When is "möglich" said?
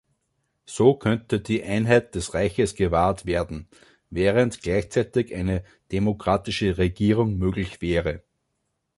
7.37-7.83